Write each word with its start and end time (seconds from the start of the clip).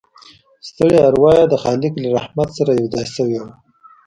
ستړې 0.67 0.95
اروا 1.07 1.31
يې 1.39 1.45
د 1.49 1.53
خالق 1.63 1.93
له 2.03 2.07
رحمت 2.17 2.49
سره 2.57 2.71
یوځای 2.79 3.07
شوې 3.15 3.37
وه 3.43 3.51